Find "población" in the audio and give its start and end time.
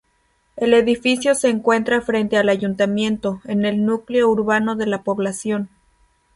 5.03-5.69